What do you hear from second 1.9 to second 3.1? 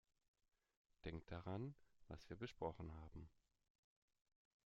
was wir besprochen